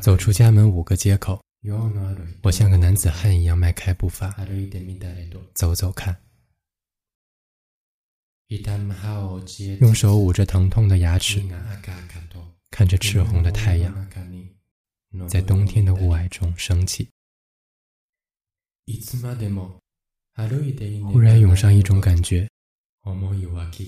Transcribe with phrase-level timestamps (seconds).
[0.00, 1.40] 走出家门五个街口，
[2.42, 4.34] 我像个男子汉一样迈开步伐，
[5.54, 6.20] 走走看。
[9.80, 11.40] 用手捂着疼痛的牙齿，
[12.70, 14.10] 看着赤红的太阳
[15.28, 17.08] 在冬天的雾霭中升起。
[21.04, 22.48] 忽然涌上一种感觉，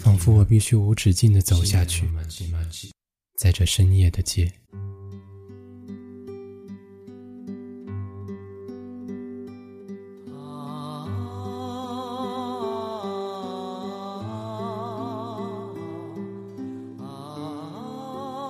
[0.00, 2.06] 仿佛我必须无止境地走下去，
[3.34, 4.50] 在这深夜的街。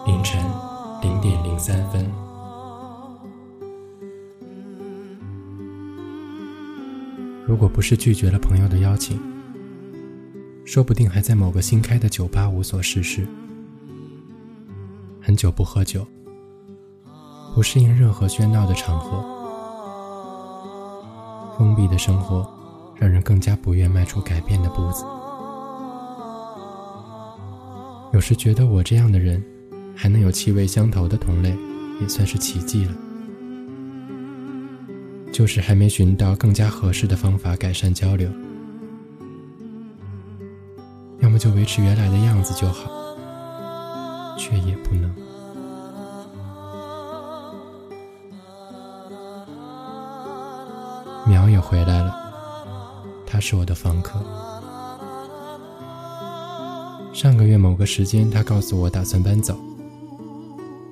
[0.06, 0.38] 凌晨
[1.02, 2.04] 零点零三分，
[7.46, 9.18] 如果不是拒绝了朋友的邀请，
[10.66, 13.26] 说不定还在某个新开的酒吧无所事事。
[15.24, 16.06] 很久不喝酒，
[17.54, 19.24] 不适应任何喧闹的场合，
[21.56, 22.46] 封闭的生活
[22.94, 25.04] 让人更加不愿迈出改变的步子。
[28.12, 29.42] 有时觉得我这样的人。
[29.96, 31.56] 还能有气味相投的同类，
[32.00, 32.92] 也算是奇迹了。
[35.32, 38.28] 就是还没寻到更加合适的方法改善交流，
[41.20, 42.90] 要么就维持原来的样子就好，
[44.54, 45.12] 却也不能。
[51.26, 52.14] 苗也回来了，
[53.26, 54.20] 他是我的房客。
[57.12, 59.58] 上个月某个时间，他告诉我打算搬走。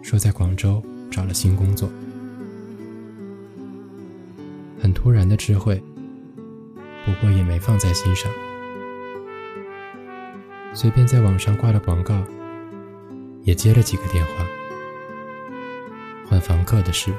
[0.02, 1.88] 说在广州找了新工作，
[4.80, 5.82] 很突然的智慧，
[7.04, 8.30] 不过也没放在心上。
[10.74, 12.14] 随便在网上挂了广告，
[13.44, 14.46] 也接了几个电话。
[16.28, 17.12] 换房客的事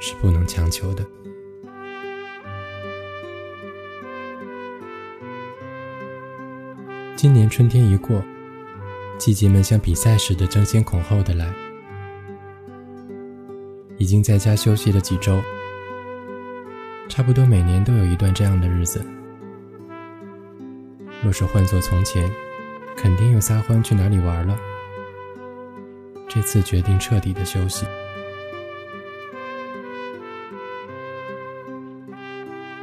[0.00, 1.04] 是不能强求的。
[7.16, 8.22] 今年春天一过，
[9.18, 11.52] 季节们像比赛似的争先恐后的来。
[13.96, 15.40] 已经在家休息了几周，
[17.08, 19.02] 差不多每年都有一段这样的日子。
[21.22, 22.30] 若是换做从前，
[22.94, 24.58] 肯定又撒欢去哪里玩了。
[26.34, 27.86] 这次决定彻底的休息。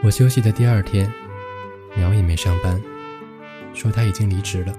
[0.01, 1.12] 我休息的第二天，
[1.97, 2.81] 苗也没上班，
[3.73, 4.73] 说他已经离职了，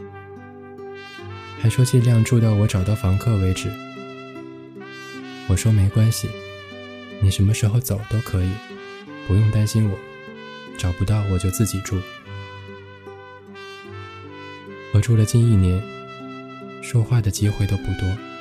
[1.60, 3.70] 还说尽量住到我找到房客为止。
[5.48, 6.30] 我说没关系，
[7.20, 8.50] 你什么时候走都可以，
[9.28, 9.98] 不用担心我，
[10.78, 12.00] 找不到我就自己住。
[14.94, 15.82] 我住了近一年，
[16.82, 18.31] 说话的机会都不多。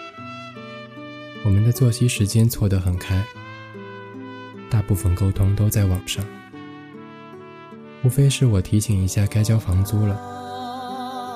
[1.44, 3.26] 我们的作息时间错得很开，
[4.70, 6.24] 大部分沟通都在网上，
[8.04, 10.16] 无非是我提醒一下该交房租了，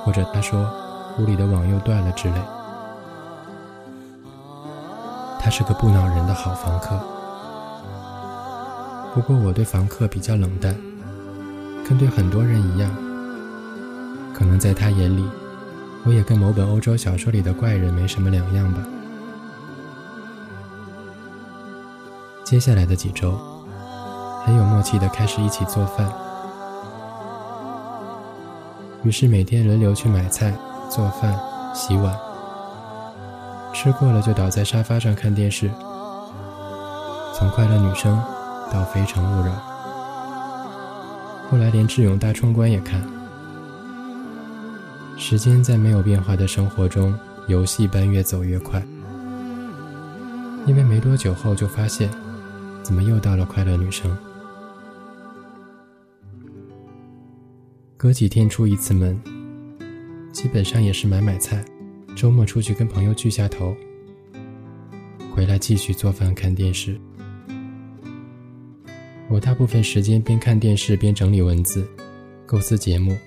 [0.04, 0.70] 或者他说
[1.18, 2.36] 屋里的网又断了之类。
[5.40, 7.00] 他是个不恼人的好房客，
[9.16, 10.76] 不过我对房客比较冷淡，
[11.84, 12.96] 跟对很多人一样。
[14.36, 15.28] 可能在他眼里，
[16.04, 18.88] 我也跟某本欧洲小说里的怪人没什么两样吧。
[22.46, 23.36] 接下来的几周，
[24.46, 26.08] 很有默契的开始一起做饭，
[29.02, 30.54] 于是每天轮流去买菜、
[30.88, 31.36] 做饭、
[31.74, 32.16] 洗碗。
[33.74, 35.72] 吃过了就倒在沙发上看电视，
[37.34, 38.16] 从快乐女生
[38.72, 39.52] 到非诚勿扰，
[41.50, 43.02] 后来连智勇大冲关也看。
[45.18, 47.18] 时间在没有变化的生活中，
[47.48, 48.86] 游戏般越走越快。
[50.68, 52.10] 因为没多久后就发现，
[52.86, 54.16] 怎么又到了快乐女生？
[57.98, 59.20] 隔几天出一次门，
[60.32, 61.66] 基本上也是买买菜。
[62.16, 63.76] 周末出去跟朋友聚下头，
[65.34, 66.96] 回来继续做饭看电视。
[69.30, 71.88] 我大部分时间边看电视边整理文字，
[72.46, 73.18] 构思节目，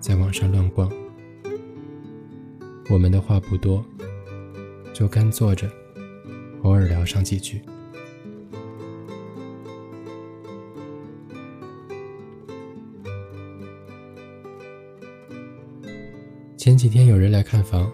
[0.00, 0.90] 在网上乱逛。
[2.88, 3.84] 我们的话不多，
[4.94, 5.70] 就干坐着，
[6.62, 7.60] 偶尔聊上几句。
[16.66, 17.88] 前几天有人来看房，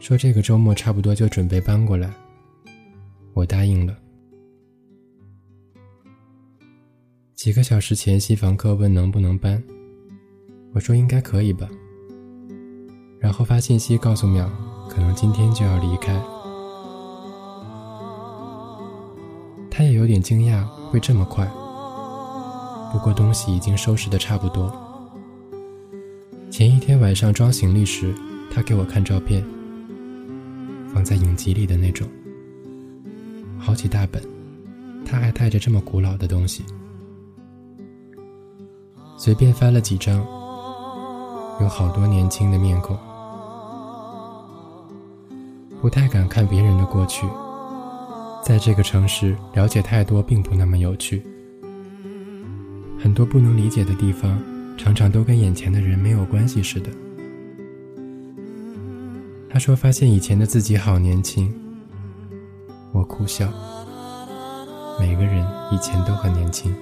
[0.00, 2.12] 说这个周末差不多就准备搬过来，
[3.32, 3.96] 我答应了。
[7.32, 9.62] 几个小时前，新房客问能不能搬，
[10.72, 11.68] 我说应该可以吧。
[13.20, 14.50] 然后发信息告诉淼，
[14.88, 16.20] 可能今天就要离开。
[19.70, 21.46] 他也有点惊讶，会这么快？
[22.92, 24.83] 不过东西已经收拾的差不多了。
[26.56, 28.14] 前一天晚上装行李时，
[28.48, 29.44] 他给我看照片，
[30.94, 32.06] 放在影集里的那种，
[33.58, 34.22] 好几大本，
[35.04, 36.62] 他还带着这么古老的东西。
[39.16, 40.24] 随便翻了几张，
[41.60, 42.96] 有好多年轻的面孔。
[45.82, 47.26] 不太敢看别人的过去，
[48.44, 51.20] 在这个城市了解太多并不那么有趣。
[52.96, 54.40] 很多不能理解的地方，
[54.76, 56.90] 常常都跟眼前的人没有关系似的。
[59.48, 61.52] 他说发现以前的自己好年轻，
[62.92, 63.52] 我苦笑。
[64.98, 66.74] 每个人以前都很年轻。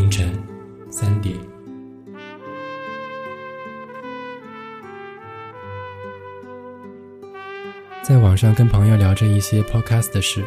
[0.00, 0.32] 凌晨
[0.88, 1.36] 三点，
[8.02, 10.42] 在网上跟朋友聊着一些 podcast 的事，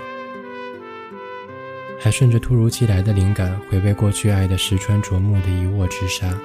[1.99, 6.35] 还顺着突如其来的灵感回味过去爱的石川啄木的一握之沙。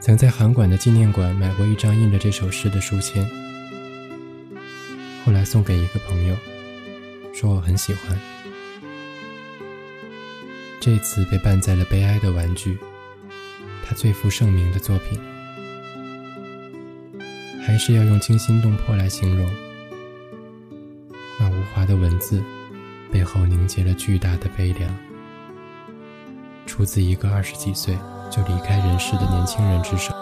[0.00, 3.24] 曾在韩馆的纪念馆买过一张印着这首诗的书签，
[5.24, 6.34] 后来送给一个朋友，
[7.32, 8.35] 说我很喜欢。
[10.86, 12.78] 这次被办在了悲哀的玩具，
[13.84, 15.20] 他最负盛名的作品，
[17.60, 19.50] 还是要用惊心动魄来形容。
[21.40, 22.40] 那无华的文字
[23.10, 24.96] 背后凝结了巨大的悲凉，
[26.66, 27.98] 出自一个二十几岁
[28.30, 30.15] 就离开人世的年轻人之手。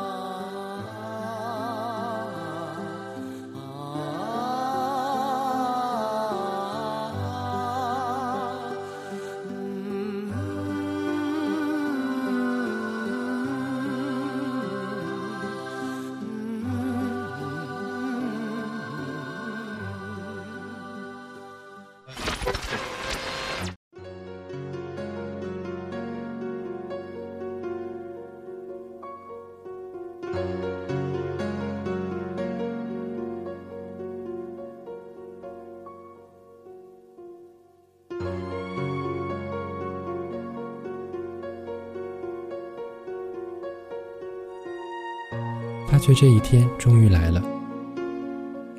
[45.95, 47.41] 他却这一天终于来了，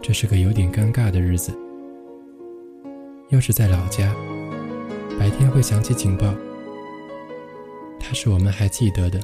[0.02, 1.58] 这是个有点尴尬的日子。
[3.30, 4.14] 要是在老家，
[5.18, 6.26] 白天会响起警报，
[8.02, 9.18] 它是我们还记得的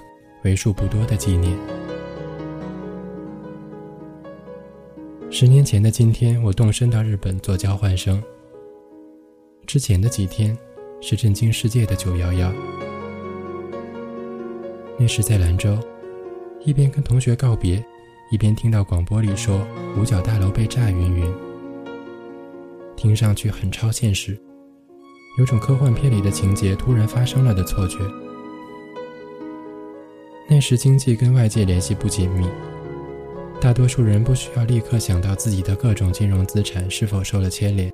[0.46, 1.54] 为数不多的纪念。
[5.30, 8.24] 十年前的今天，我动身到日本做交换生。
[9.68, 10.58] 之前的几天
[11.02, 12.54] 是震惊世界的九幺幺，
[14.98, 15.78] 那时在兰州。
[16.64, 17.84] 一边跟同学告别，
[18.30, 19.66] 一边听到广播里说
[19.98, 21.34] 五角大楼被炸云云，
[22.96, 24.38] 听上去很超现实，
[25.40, 27.98] 有种科幻片里的情节突然发生了的错觉。
[30.48, 32.46] 那时经济跟外界联系不紧密，
[33.60, 37.92] 大多数人不需要立刻想到自己的各种金融资产是否受了牵连，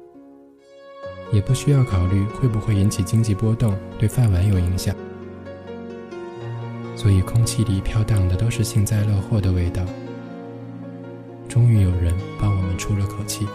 [1.32, 4.94] 也不需要考虑会不会引起经济波动，对饭碗有影响。
[7.08, 9.82] 所以，空气里飘荡的都是幸灾乐祸的味道。
[11.48, 13.48] 终于有人帮我们出了口气。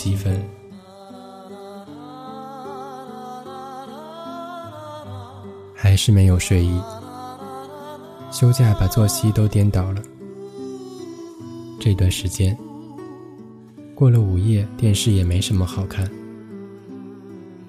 [0.00, 0.42] 七分。
[5.74, 6.80] 还是没有睡意。
[8.30, 10.00] 休假把作息都颠倒了。
[11.78, 12.56] 这段时间
[13.94, 16.10] 过了午夜，电视也没什么好看，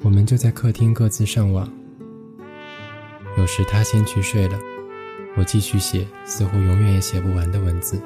[0.01, 1.69] 我们就在客厅各自上网。
[3.38, 4.57] 有时他先去睡了，
[5.35, 8.01] 我继续写似乎永远也写不完的文字，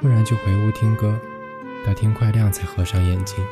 [0.00, 1.16] 不然就回屋听歌，
[1.86, 3.44] 到天快亮才合上眼睛。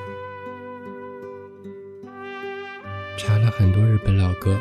[3.16, 4.58] 查了很多日本老歌。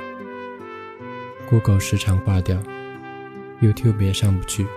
[1.49, 2.61] Google 时常挂掉
[3.61, 4.67] ，YouTube 也上不去，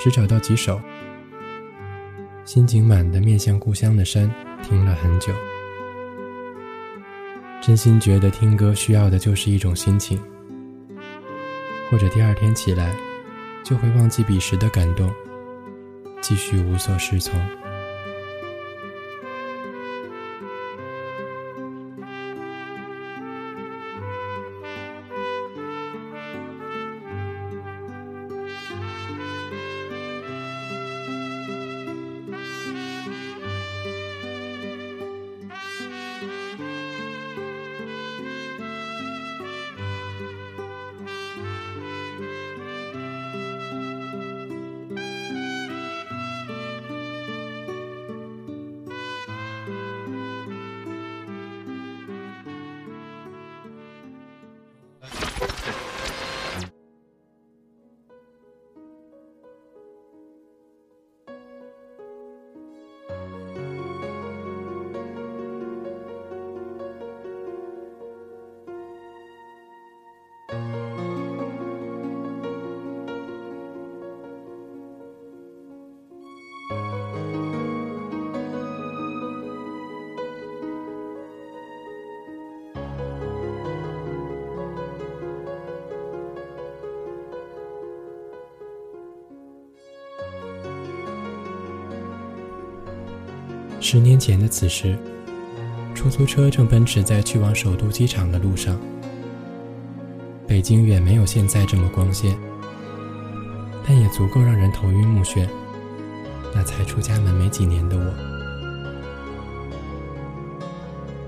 [0.00, 0.80] 只找到几首。
[2.44, 4.32] 心景满的面向故乡的山，
[4.62, 5.34] 听了很久。
[7.60, 10.18] 真心觉得听歌需要的就是一种心情，
[11.90, 12.96] 或者第二天起来，
[13.62, 15.12] 就会忘记彼时的感动，
[16.22, 17.38] 继续无所适从。
[93.92, 94.96] 十年前的此时，
[95.96, 98.78] 出租车正奔驰在去往首都机场的路上。
[100.46, 102.38] 北京远没有现在这么光鲜，
[103.84, 105.44] 但也足够让人头晕目眩。
[106.54, 108.14] 那才出家门没几年的我，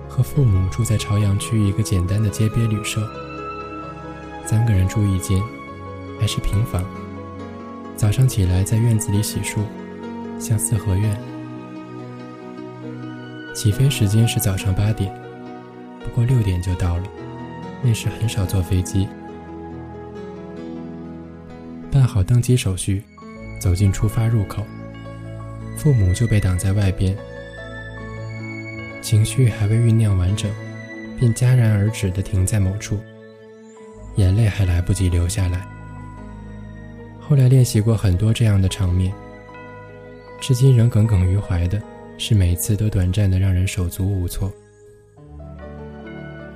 [0.08, 3.04] 和父母住在朝阳区一个简单的街边旅社，
[4.46, 5.42] 三个人住一间，
[6.20, 6.84] 还是平房。
[7.96, 9.58] 早上起来在院子里洗漱，
[10.38, 11.31] 像四合院。
[13.54, 15.14] 起飞时间是早上八点，
[16.02, 17.04] 不过六点就到了。
[17.82, 19.06] 那时很少坐飞机。
[21.90, 23.02] 办好登机手续，
[23.60, 24.64] 走进出发入口，
[25.76, 27.14] 父母就被挡在外边。
[29.02, 30.50] 情绪还未酝酿完整，
[31.18, 32.98] 便戛然而止地停在某处，
[34.16, 35.66] 眼泪还来不及流下来。
[37.20, 39.12] 后来练习过很多这样的场面，
[40.40, 41.82] 至今仍耿耿于怀的。
[42.24, 44.48] 是每次都短暂的让人手足无措，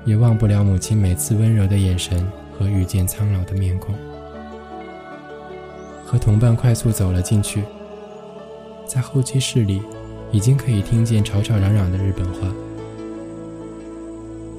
[0.04, 2.25] 也忘不了母亲每次温柔的眼神
[2.56, 3.92] 和遇见苍老的面孔。
[6.04, 7.64] 和同伴快速走了进去，
[8.87, 9.82] 在候机室里，
[10.30, 12.49] 已经可以听见吵吵嚷嚷的日本话。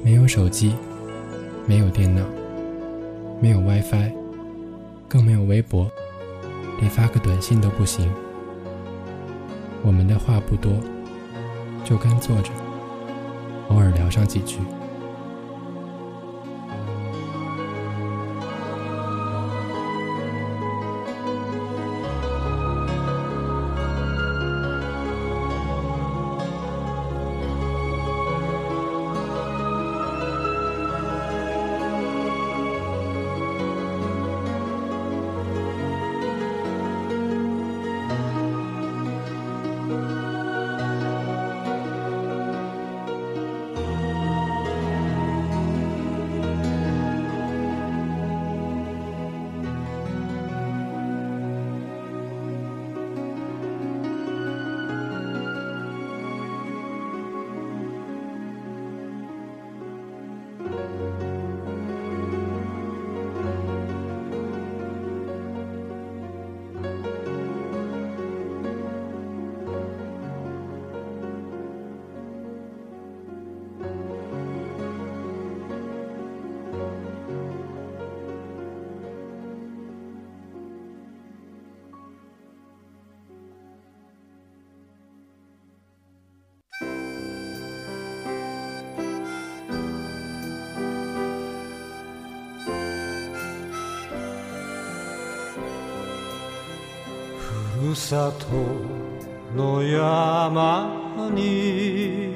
[0.03, 0.75] 没有手机，
[1.65, 2.21] 没有电脑，
[3.39, 4.11] 没有 WiFi，
[5.07, 5.89] 更没有微博，
[6.81, 8.11] 连发个短信都不行。
[9.83, 10.73] 我们的话不多。
[11.87, 12.51] 就干坐着，
[13.69, 14.57] 偶尔聊上几句。
[97.97, 98.45] さと
[99.53, 102.35] の山に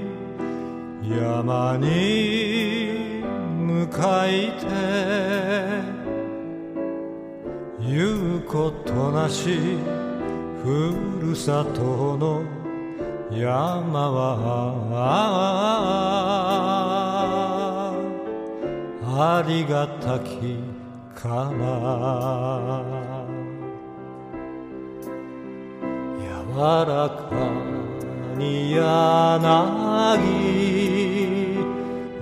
[1.08, 3.22] 山に
[3.58, 4.66] 向かいて
[7.80, 9.78] 言うことなし
[10.64, 12.44] ふるさとの
[13.32, 14.32] 山は
[19.06, 20.58] ありがたき
[21.16, 22.91] かな。
[26.62, 27.34] はらか
[28.38, 28.78] に柳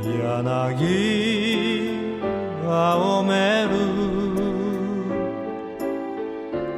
[0.01, 0.87] 柳
[2.65, 3.69] 青める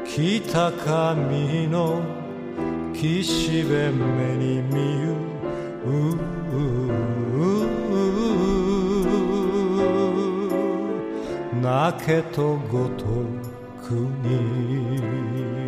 [0.04, 2.02] 北上の
[2.96, 6.22] 岸辺目に見ゆう。
[11.62, 13.06] 泣けとごと
[13.84, 13.92] く
[14.24, 15.61] に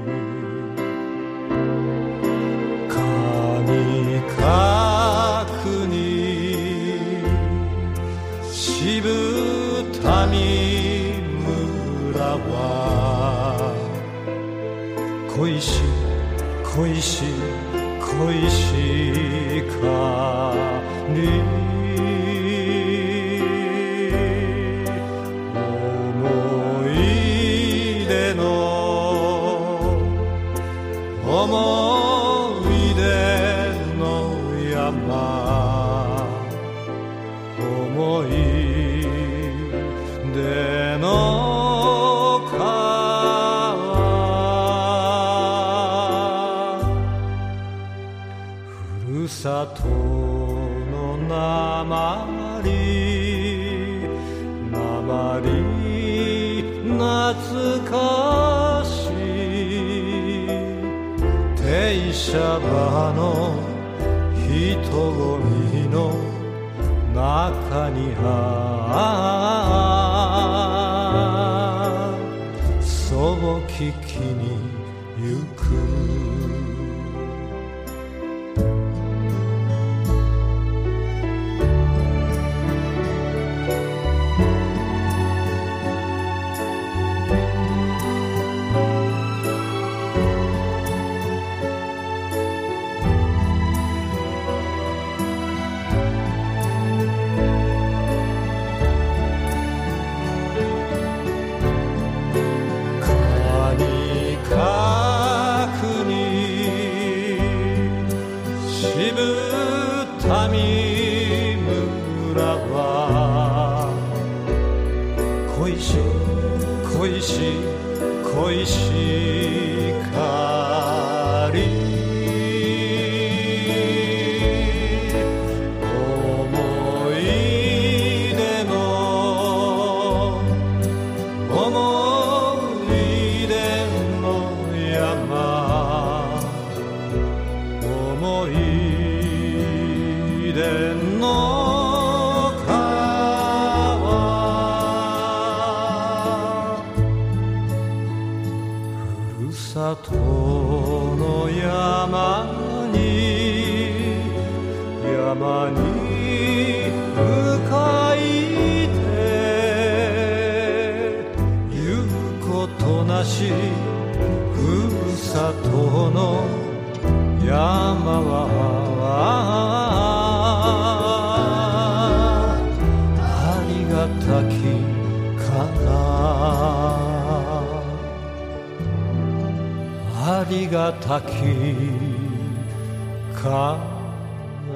[67.73, 69.33] 아니하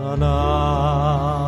[0.08, 1.47] Anna.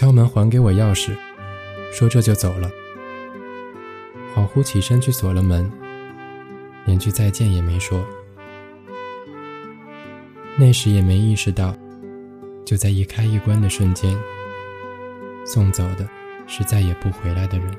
[0.00, 1.14] 敲门还给我钥匙，
[1.92, 2.70] 说这就走了。
[4.34, 5.70] 恍惚起身去锁了门，
[6.86, 8.02] 连句再见也没说。
[10.58, 11.76] 那时也没意识到，
[12.64, 14.18] 就在一开一关的瞬间，
[15.44, 16.08] 送走的
[16.46, 17.70] 是再也不回来的人。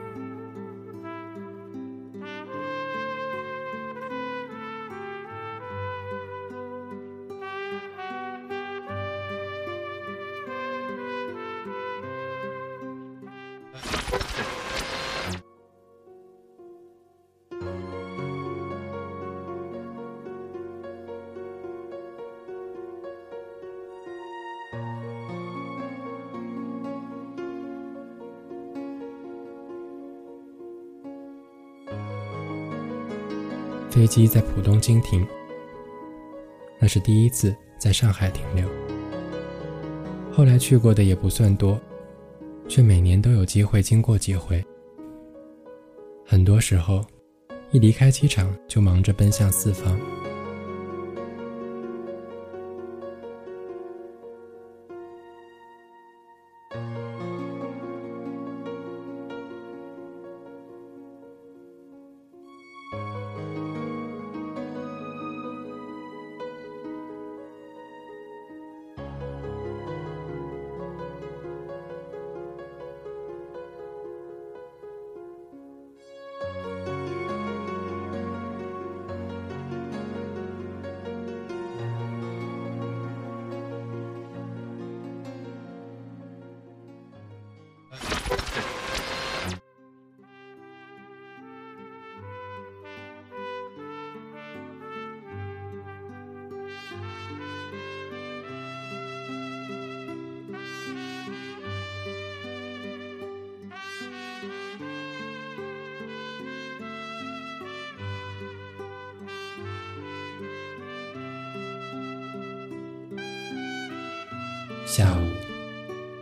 [33.92, 35.28] 飞机在浦东经停，
[36.80, 38.66] 那是第一次在上海停留。
[40.32, 41.78] 后来去过的也不算多，
[42.70, 44.64] 却每年都有机会经过几回。
[46.26, 47.06] 很多时候，
[47.72, 50.00] 一离开机场就忙着奔向四方。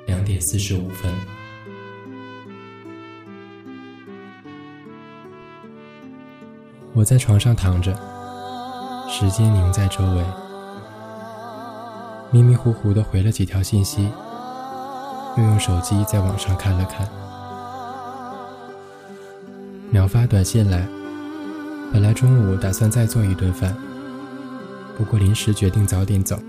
[0.10, 1.14] 两点四十五分，
[6.94, 7.94] 我在床上躺着，
[9.08, 10.26] 时间凝在周围，
[12.32, 14.10] 迷迷糊糊的回了几条信息，
[15.38, 17.08] 又用手机在网上看了看，
[19.92, 20.88] 秒发短信来，
[21.94, 23.78] 本来中午打算再做一顿饭，
[24.98, 26.42] 不过临时决定早点走。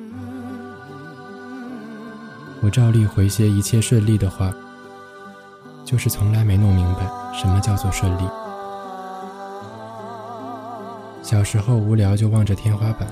[2.63, 4.53] 我照例回些一切顺利的话，
[5.85, 7.01] 就是从来没弄明白
[7.35, 8.23] 什么叫做顺利。
[11.23, 13.09] 小时候无聊就望着天花板，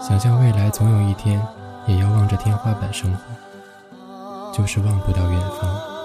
[0.00, 1.44] 想象未来总有一天
[1.86, 6.01] 也要望着天花板生活，就是望不到远方。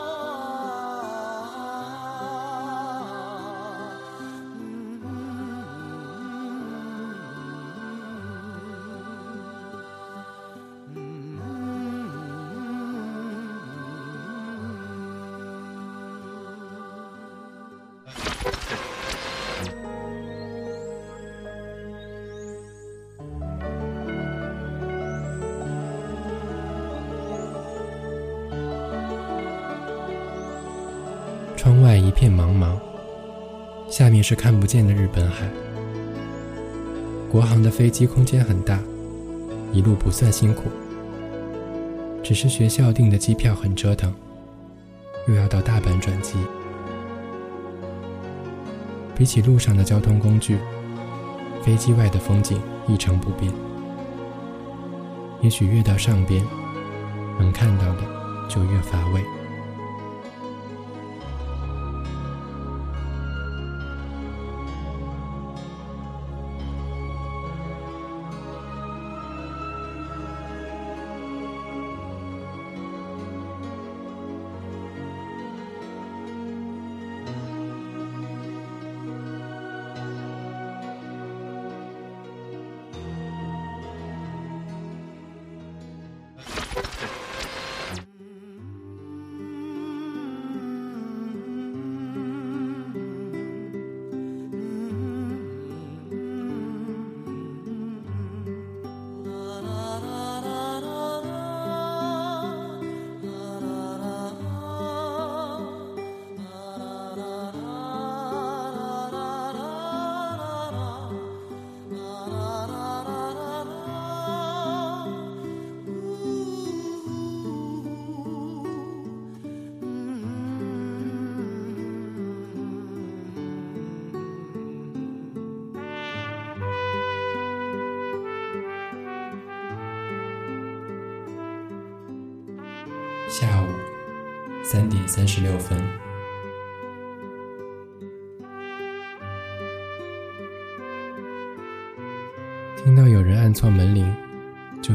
[34.67, 35.49] 见的日本海。
[37.31, 38.79] 国航的飞机空间很大，
[39.73, 40.63] 一路不算辛苦，
[42.21, 44.13] 只是学校订的机票很折腾，
[45.27, 46.37] 又要到大阪转机。
[49.15, 50.57] 比起路上的交通工具，
[51.63, 53.51] 飞机外的风景一成不变。
[55.41, 56.43] 也许越到上边，
[57.39, 58.01] 能看到的
[58.47, 59.21] 就越乏味。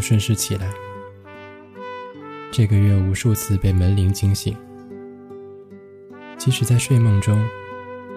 [0.03, 0.71] 顺势起来。
[2.51, 4.55] 这个月无数次被门铃惊醒，
[6.37, 7.43] 即使在睡梦中，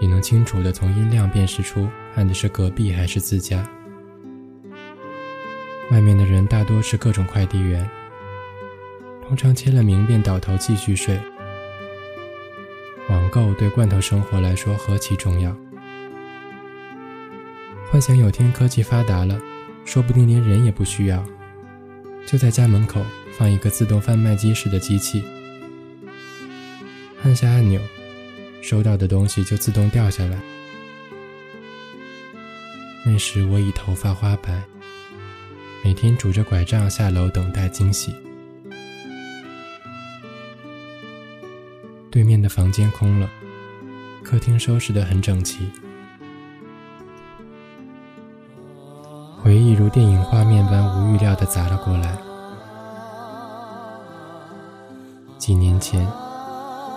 [0.01, 3.65] 也能清楚的从音量辨识出按的是隔壁还是自家。
[5.91, 7.89] 外面的人大多是各种快递员，
[9.25, 11.17] 通常签了名便倒头继续睡。
[13.07, 15.55] 网购对罐头生活来说何其重要！
[17.89, 19.39] 幻想有天科技发达了，
[19.85, 21.23] 说不定连人也不需要，
[22.25, 23.05] 就在家门口
[23.37, 25.23] 放一个自动贩卖机式的机器，
[27.23, 27.79] 按下按钮，
[28.61, 30.39] 收到的东西就自动掉下来。
[33.05, 34.61] 那时我已头发花白。
[35.83, 38.11] 每天拄着拐杖下楼等待惊喜。
[42.09, 43.29] 对面的房间空了，
[44.23, 45.69] 客厅收拾得很整齐。
[49.75, 52.17] 如电影画面般无预料地砸了过来。
[55.37, 56.07] 几年前，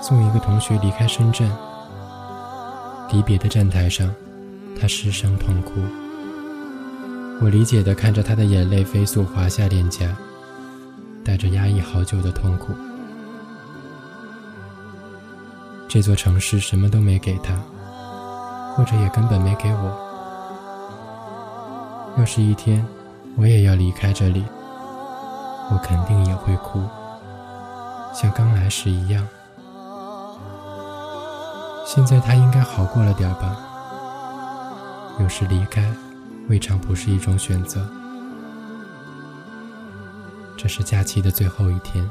[0.01, 1.51] 送一个同学离开深圳，
[3.13, 4.09] 离别的站台上，
[4.81, 5.73] 他失声痛哭。
[7.43, 10.17] 我理解地看着他的眼泪飞速滑下脸颊，
[11.23, 12.73] 带着压抑好久的痛苦。
[15.87, 17.55] 这座城市什么都没给他，
[18.75, 20.08] 或者也根本没给我。
[22.19, 22.85] 要是一天
[23.37, 24.45] 我也要离开这里，
[25.71, 26.83] 我肯定也会哭，
[28.13, 29.27] 像刚来时一样。
[31.87, 33.57] 现在他应该好过了点吧？
[35.21, 35.91] 有时离开。
[36.49, 37.87] 未尝不是一种选择。
[40.57, 42.11] 这是假期的最后一天。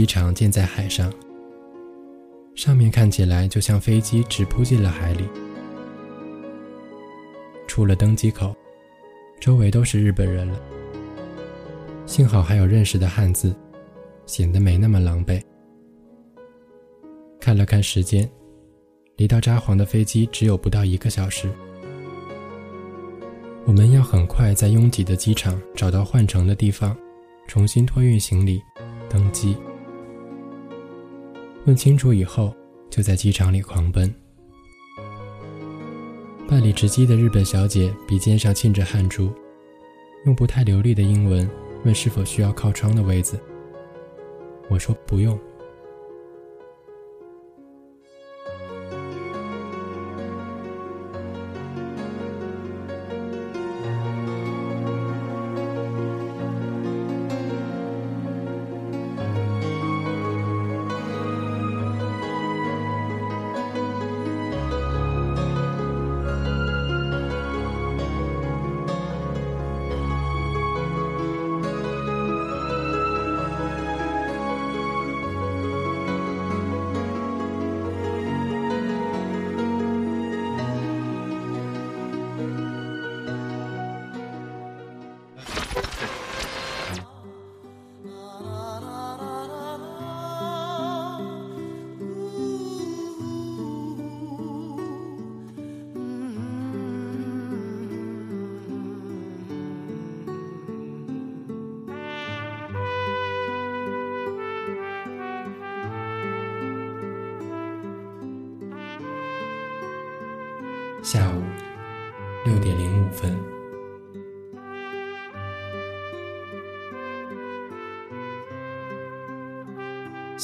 [0.00, 1.12] 机场建在海上，
[2.54, 5.24] 上面看起来就像飞机直扑进了海里。
[7.66, 8.56] 出了登机口，
[9.38, 10.58] 周围都是日本人了。
[12.06, 13.54] 幸好还有认识的汉字，
[14.24, 15.38] 显得没那么狼狈。
[17.38, 18.26] 看了看时间，
[19.16, 21.46] 离到札幌的飞机只有不到一个小时。
[23.66, 26.96] 我们要很快在拥挤的机场找到换乘的地方，
[27.46, 28.62] 重新托运行李。
[29.10, 29.56] 登机，
[31.66, 32.54] 问清楚以后，
[32.88, 34.12] 就在机场里狂奔。
[36.48, 39.30] 办理值机的日本小姐鼻尖上沁着汗珠，
[40.24, 41.48] 用不太流利的英文
[41.84, 43.38] 问是否需要靠窗的位子。
[44.68, 45.38] 我说不用。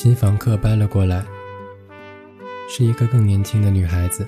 [0.06, 1.26] 新房客搬了过来，
[2.68, 4.24] 是一个更年轻的女孩子，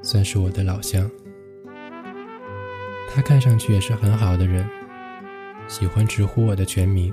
[0.00, 1.06] 算是我的老乡。
[3.12, 4.66] 她看上去也是很好的人，
[5.68, 7.12] 喜欢直呼我的全名，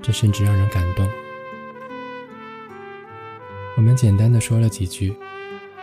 [0.00, 1.04] 这甚至让人感动。
[3.76, 5.12] 我们简单的说了几句，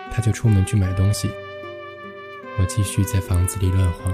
[0.10, 1.30] 他就出门去买东西。
[2.58, 4.14] 我继续在房子里乱晃。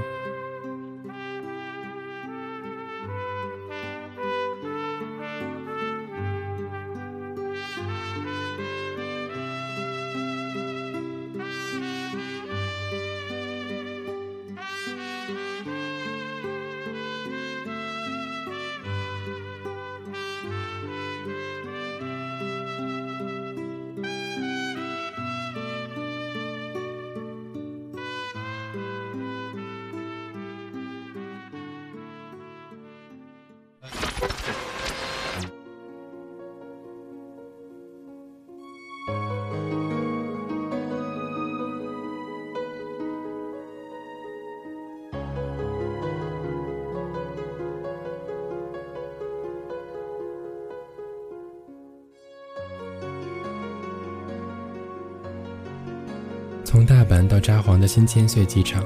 [56.78, 58.86] 从大阪到札幌的新千岁机场，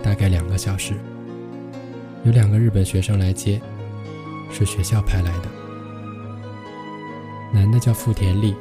[0.00, 0.94] 大概两个小时。
[2.22, 3.60] 有两个日本学生来接，
[4.52, 5.48] 是学校派来的。
[7.52, 8.54] 男的叫富田利，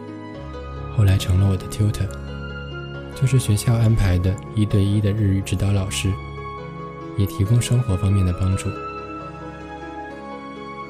[0.97, 2.09] 后来成了我的 tutor，
[3.13, 6.11] 就是学校安排的一对一的日语指导老师，
[7.19, 8.67] 也提供生活方面的帮助。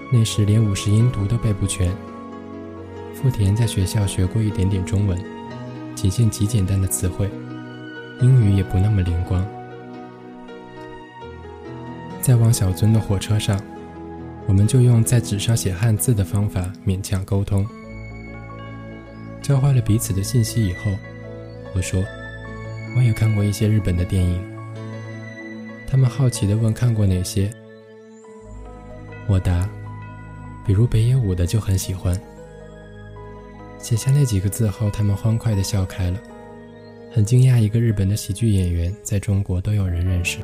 [0.10, 1.94] 那时连五十音读都背不全，
[3.14, 5.22] 富田在学校学过一点点中文。
[5.94, 7.30] 仅限极简单的词汇，
[8.22, 9.46] 英语也不那么灵光。
[12.22, 13.60] 在往小樽的火车上，
[14.46, 17.66] 我们就用在纸上写汉字的方法勉强沟通。
[19.42, 20.92] 交换了彼此的信息以后，
[21.74, 22.04] 我说
[22.98, 24.40] ：“我也看过一些日本的电影。”
[25.90, 27.50] 他们好奇地问：“看过哪些？”
[29.28, 29.68] 我答
[30.68, 32.20] ：“比如北野武的就很喜欢。”
[33.80, 36.20] 写下那几个字后，他们欢快地笑开了，
[37.12, 40.38] 很惊讶一个日本的喜剧演员在中国都有人认识。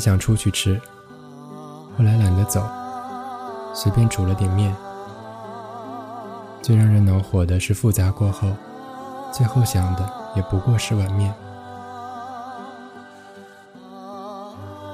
[0.00, 0.80] 想出去吃，
[1.96, 2.66] 后来懒得走，
[3.72, 4.74] 随便煮了点面。
[6.62, 8.48] 最让人恼火的是复杂过后，
[9.32, 11.32] 最后想的也不过是碗面。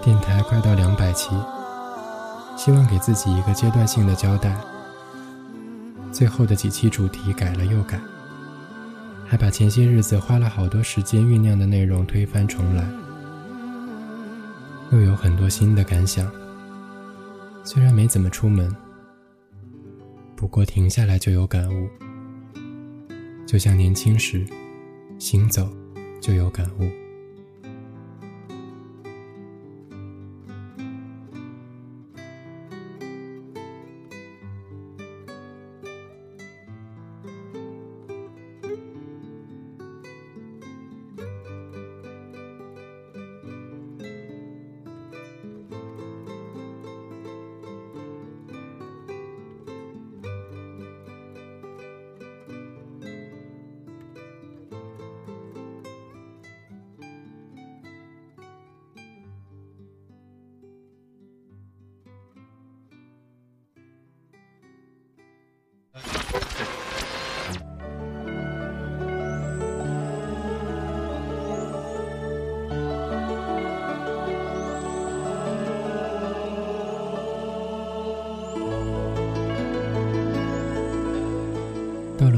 [0.02, 1.30] 电台快到两百期，
[2.56, 4.56] 希望给自己一个阶段性的交代。
[6.12, 8.00] 最后的几期主题改了又改，
[9.26, 12.84] 还把前些日子花了好多时间酝酿的内容推翻重来，
[14.92, 16.31] 又有很多新的感想。
[17.64, 18.75] 虽然没怎么出门，
[20.37, 21.89] 不过停下来就有感悟，
[23.47, 24.47] 就像年轻时，
[25.18, 25.68] 行走
[26.20, 27.05] 就有感悟。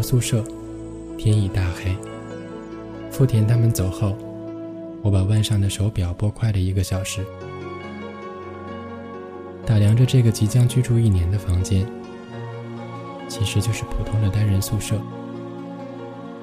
[0.08, 0.42] 宿舍，
[1.18, 1.94] 天已大黑。
[3.10, 4.16] 富田他们走后，
[5.02, 7.22] 我把腕上的手表拨快了一个小时，
[9.66, 11.86] 打量着这个即将居住一年的房间，
[13.28, 14.98] 其实就是普通的单人宿舍。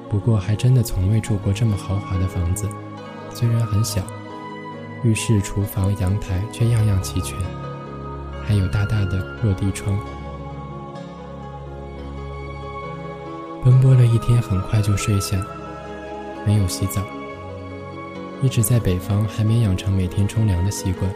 [0.08, 2.68] 不过还真的从未住过这么豪华的房子，
[3.34, 4.00] 虽然很小，
[5.02, 7.36] 浴室、厨房、阳台却样样齐全，
[8.44, 9.98] 还有大大的落地窗。
[13.66, 15.44] 奔波了一天，很快就睡下，
[16.46, 17.02] 没有洗澡，
[18.40, 21.10] 一直在北方还没养成每天冲凉的习惯。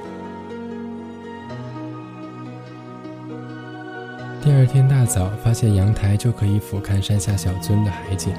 [4.42, 8.32] 第二天大早，发现阳台就可以俯瞰山下小樽的海景。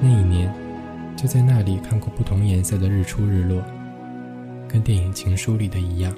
[0.00, 0.50] 那一年，
[1.18, 3.62] 就在那里看过不同颜色的日出日落，
[4.66, 6.14] 跟电影《情书》里的一样。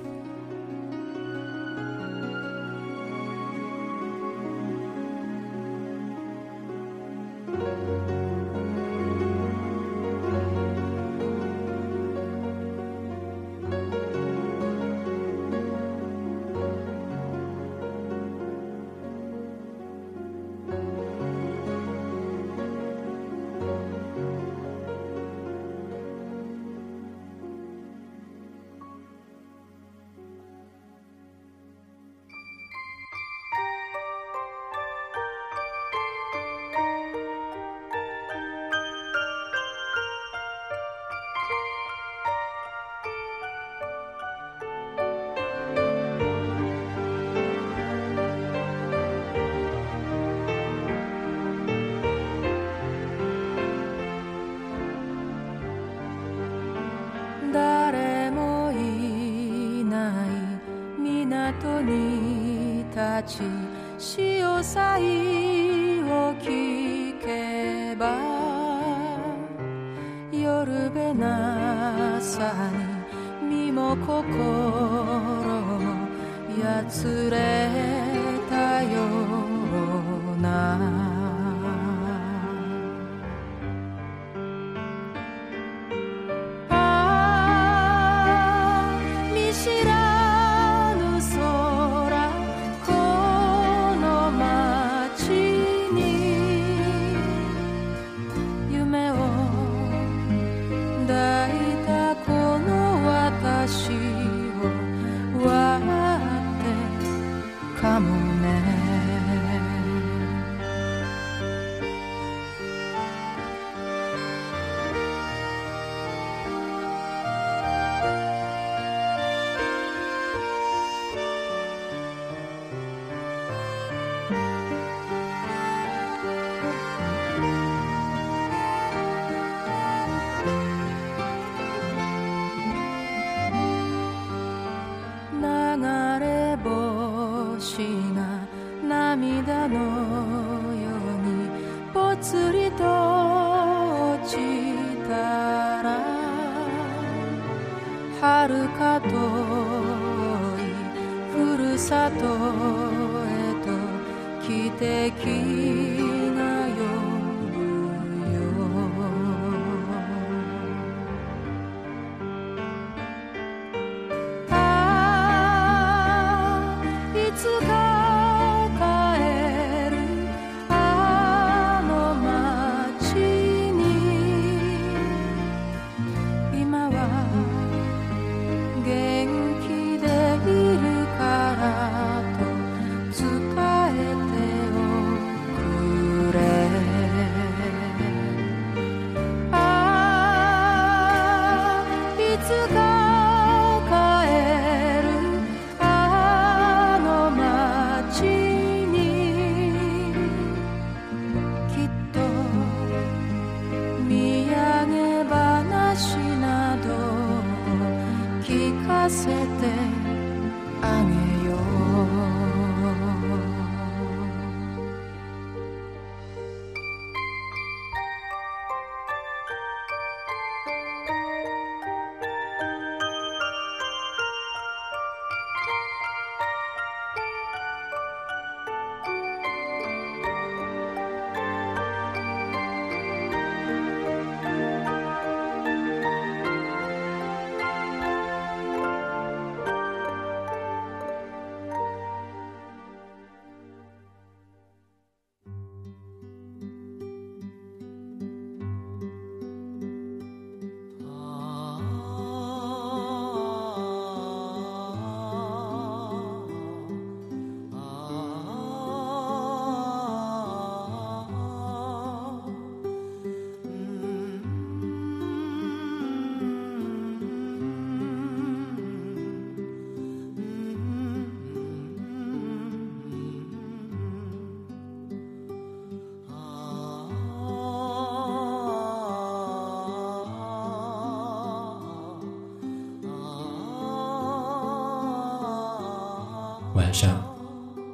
[286.88, 287.22] 晚上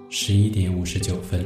[0.08, 1.44] 十一点五十九分。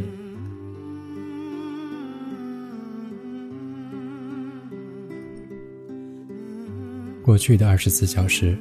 [7.24, 8.54] 过去的二十四小时，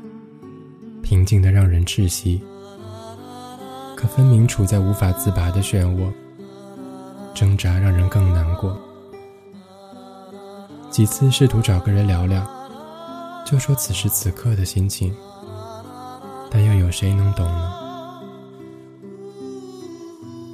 [1.04, 2.42] 平静的让人窒息，
[3.98, 6.10] 可分明处在无法自拔的漩涡，
[7.36, 8.80] 挣扎让人更难过。
[10.90, 12.50] 几次试图找个人聊聊，
[13.46, 15.14] 就说此时此刻的心情，
[16.50, 17.87] 但又有谁能懂呢？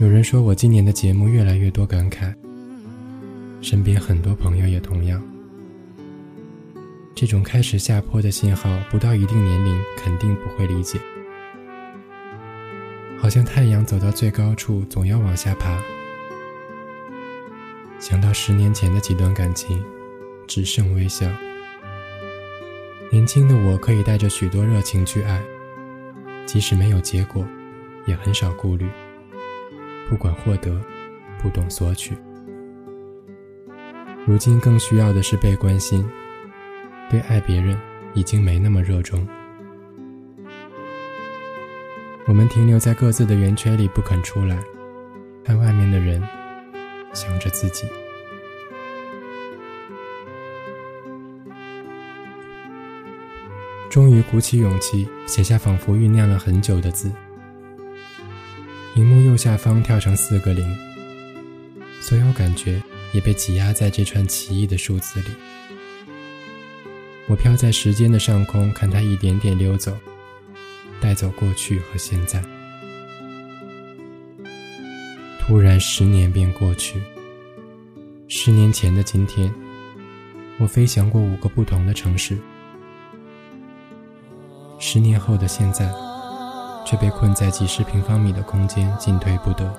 [0.04, 2.36] 有人说我今年的节目越来越多感慨，
[3.62, 5.24] 身边很多朋友也同样。
[7.16, 11.00] 这种开始下坡的信号，不到一定年龄肯定不会理解。
[13.18, 15.82] 好像太阳走到最高处，总要往下爬。
[17.98, 19.82] 想到十年前的几段感情。
[20.46, 21.26] 只剩微笑。
[23.10, 25.42] 年轻的我可以带着许多热情去爱，
[26.46, 27.48] 即使没有结果，
[28.06, 28.86] 也很少顾虑。
[30.10, 30.80] 不管获得，
[31.42, 32.16] 不懂索取。
[34.26, 36.08] 如今更需要的是被关心，
[37.10, 37.78] 对爱别人
[38.14, 39.28] 已经没那么热衷。
[42.26, 44.58] 我们停留在各自的圆圈里不肯出来，
[45.44, 46.22] 看外面的人，
[47.14, 47.86] 想着自己。
[53.90, 57.12] 终于鼓起勇气写下仿佛酝酿了很久的字。
[59.44, 60.74] 下方跳成四个零，
[62.00, 62.82] 所有感觉
[63.12, 65.26] 也被挤压在这串奇异的数字里。
[67.28, 69.98] 我飘在时间的上空，看它一点点溜走，
[71.02, 72.42] 带走过去和现在。
[75.42, 77.02] 突然，十年便过去。
[78.30, 79.54] 十年前的今天，
[80.58, 82.38] 我飞翔过五个不同的城市。
[84.80, 85.92] 十年后的现在，
[86.86, 89.72] 却被困在几十平方米的空间，进退不得。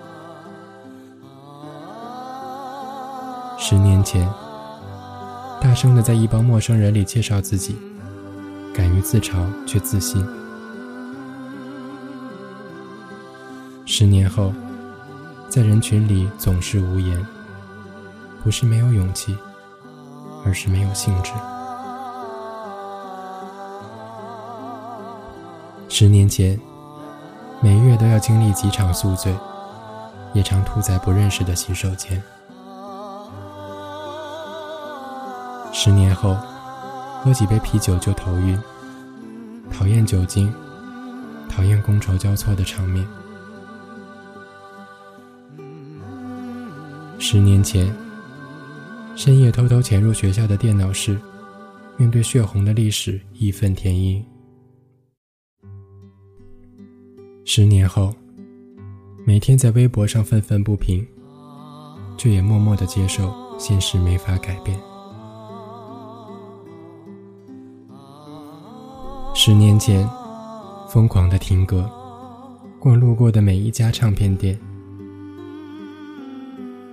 [3.59, 4.29] 十年前，
[5.61, 7.77] 大声的在一帮陌生人里介绍自己，
[8.75, 10.27] 敢于自嘲却自信。
[13.87, 14.53] 十年后，
[15.49, 17.27] 在人群里总是无言，
[18.43, 19.37] 不是没有勇气，
[20.45, 21.33] 而是没有兴致。
[25.89, 26.59] 十年前，
[27.65, 29.35] 每月都要经历几场宿醉，
[30.35, 32.23] 也常吐在不认识的洗手间。
[35.73, 36.37] 十年后，
[37.23, 38.61] 喝几杯啤酒就头晕，
[39.73, 40.53] 讨厌酒精，
[41.49, 43.03] 讨厌觥筹交错的场面。
[47.19, 47.91] 十年前，
[49.17, 51.19] 深夜偷偷潜入学校的电脑室，
[51.97, 54.23] 面对血红的历史，义愤填膺。
[57.57, 58.13] 十年后，
[59.25, 61.07] 每天在微博上愤愤不平，
[62.19, 64.77] 却也默默的接受现实没法改变。
[69.37, 70.05] 十年前，
[70.89, 71.89] 疯狂的听歌，
[72.81, 74.59] 逛路过的每一家唱片店。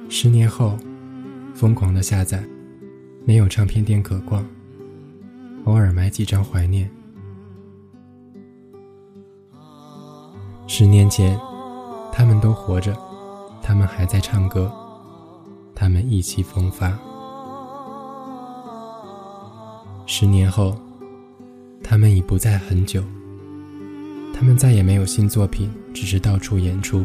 [0.09, 0.78] 十年后，
[1.55, 2.45] 疯狂的下载，
[3.26, 4.45] 没有唱片店可逛，
[5.64, 6.88] 偶尔买几张怀念。
[10.74, 11.38] 十年前，
[12.13, 12.95] 他们都活着，
[13.61, 14.72] 他们还在唱歌，
[15.76, 16.97] 他们意气风发。
[20.05, 20.74] 十年后，
[21.84, 23.03] 他们已不在很久，
[24.34, 27.03] 他们再也没有新作品，只是到处演出。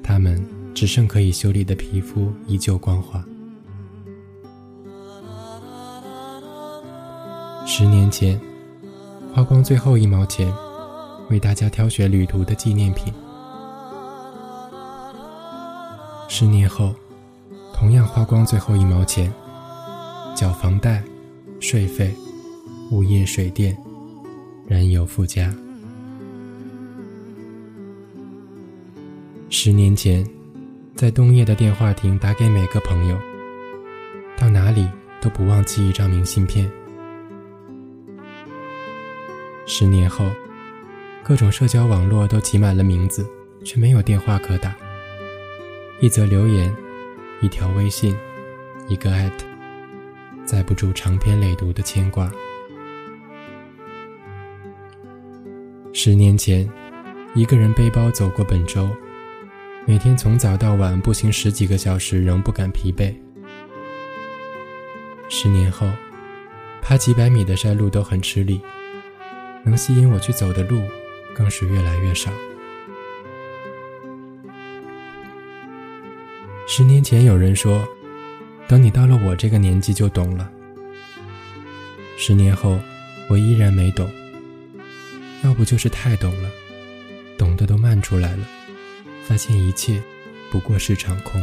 [0.00, 0.40] 他们
[0.72, 3.20] 只剩可以修理的皮肤，依旧光滑。
[7.66, 8.40] 十年前，
[9.34, 10.48] 花光最后一毛钱。
[11.30, 13.14] 为大家挑选旅途的纪念品。
[16.28, 16.92] 十年后，
[17.72, 19.32] 同样花光最后一毛钱，
[20.34, 21.02] 缴房贷、
[21.60, 22.12] 税费、
[22.90, 23.76] 物业水电、
[24.66, 25.54] 燃油附加。
[29.50, 30.26] 十年前，
[30.96, 33.16] 在冬夜的电话亭打给每个朋友，
[34.36, 34.88] 到哪里
[35.20, 36.68] 都不忘寄一张明信片。
[39.64, 40.26] 十年后。
[41.30, 43.24] 各种社交网络都挤满了名字，
[43.64, 44.74] 却没有电话可打。
[46.00, 46.74] 一则留言，
[47.40, 48.16] 一条微信，
[48.88, 49.46] 一个艾特，
[50.44, 52.28] 载不住长篇累牍的牵挂。
[55.92, 56.68] 十年前，
[57.36, 58.90] 一个人背包走过本州，
[59.86, 63.14] 每天从早到晚步行十几个小时，仍不感疲惫。
[65.28, 65.88] 十年后，
[66.82, 68.60] 爬几百米的山路都很吃力，
[69.62, 70.82] 能吸引我去走的路。
[71.34, 72.30] 更是越来越少。
[76.66, 77.84] 十年前有人说
[78.68, 80.50] 等你到了我这个年纪就懂了。
[82.16, 82.78] 十年后
[83.28, 84.08] 我依然没懂
[85.42, 86.50] 要不就是太懂了
[87.38, 88.46] 懂得都漫出来了
[89.24, 90.02] 发现一切
[90.50, 91.42] 不过是场空。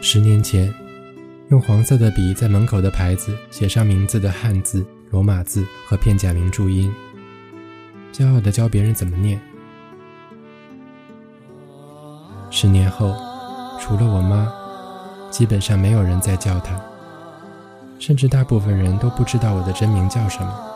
[0.00, 0.74] 十年前
[1.50, 6.94] 用黄色的笔在门口的牌子写上名字的汉字罗马字和片假名注音，
[8.12, 9.40] 骄傲的教别人怎么念。
[12.48, 13.12] 十年后，
[13.80, 14.48] 除了我妈，
[15.28, 16.80] 基本上没有人再叫她，
[17.98, 20.66] 甚至大部分人都不知道我的真名叫什么。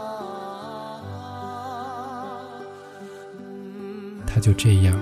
[4.26, 5.00] 他就这样，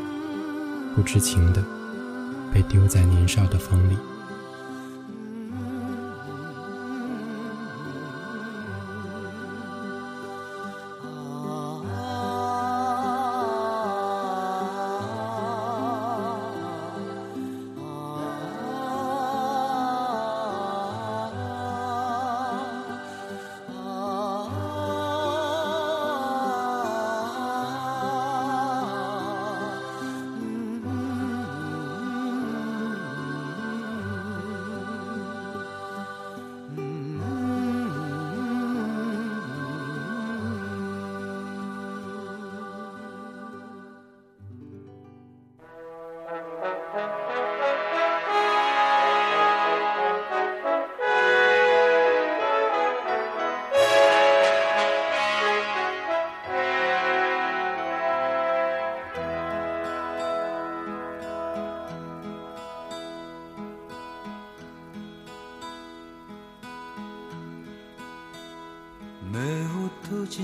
[0.95, 1.65] 不知情的，
[2.53, 3.97] 被丢在年少的风里。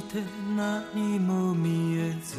[0.09, 0.23] て
[0.57, 2.39] 何も見えず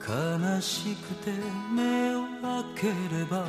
[0.00, 1.30] 悲しくて
[1.72, 3.46] 目を開ければ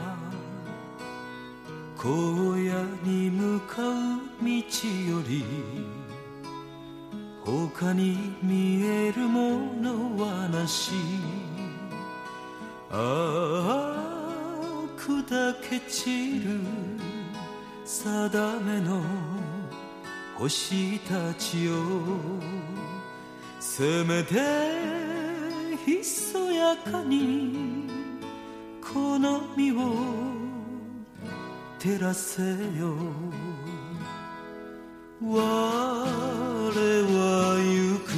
[20.50, 21.74] 星たちよ
[23.60, 24.34] せめて
[25.86, 27.88] ひそやかに
[28.82, 29.93] この身を
[31.78, 32.95] 照らせよ。
[35.22, 36.08] 我は
[37.62, 38.10] 行く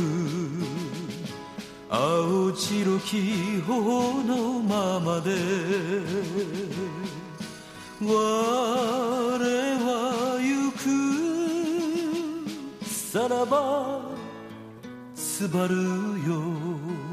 [1.90, 5.32] 青白き頬のままで。
[8.02, 8.81] 我
[13.46, 14.02] ば
[15.16, 17.11] すばるよ。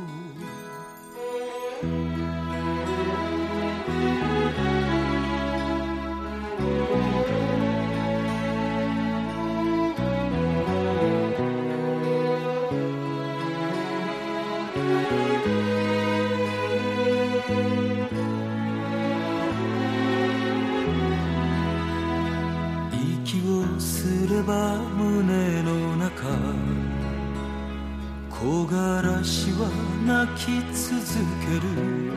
[28.68, 29.70] 木枯らしは
[30.06, 30.92] 泣き続
[31.40, 32.12] ける。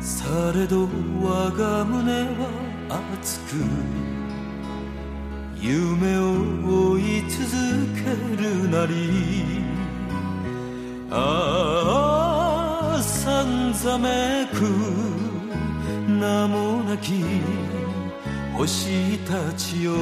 [0.00, 0.88] されど
[1.20, 2.48] 我が胸は
[3.20, 3.56] 熱く。
[5.60, 7.40] 夢を追い続
[7.96, 8.00] け
[8.40, 9.64] るなり。
[11.10, 14.62] ああさんざめく。
[16.08, 17.24] 名もなき。
[18.56, 19.92] 星たちよ。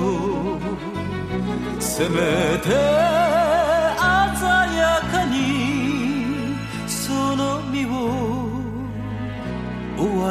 [1.78, 3.37] せめて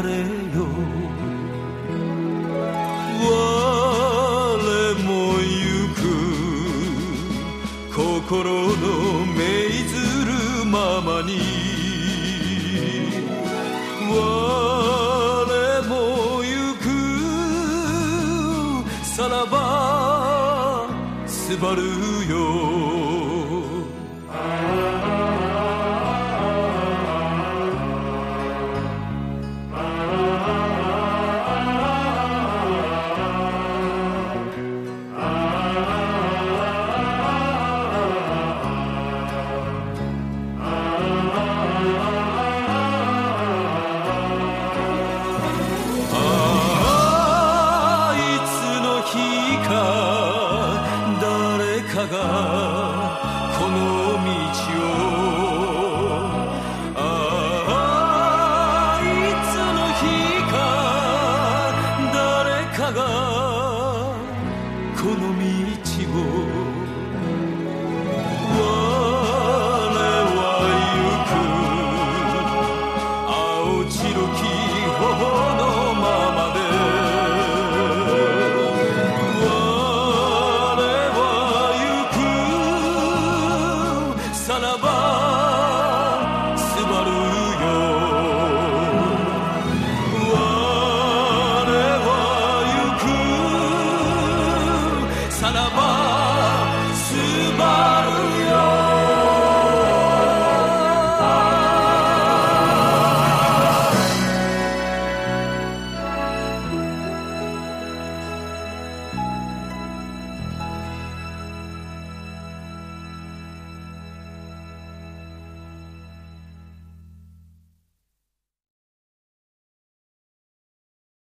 [0.01, 0.25] れよ
[3.19, 3.33] 我
[5.03, 5.97] も行く
[7.95, 8.43] 心
[8.77, 8.85] の
[9.25, 9.95] 命ず
[10.25, 10.31] る
[10.65, 11.29] ままに。
[14.09, 14.13] 我
[15.87, 15.91] も
[16.43, 16.47] 行
[16.83, 16.85] く。
[19.03, 20.87] さらば
[21.25, 22.06] すばる